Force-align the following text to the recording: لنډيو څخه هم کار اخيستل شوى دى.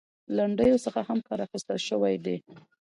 لنډيو 0.37 0.83
څخه 0.85 0.99
هم 1.07 1.19
کار 1.27 1.39
اخيستل 1.45 1.77
شوى 1.87 2.15
دى. 2.25 2.37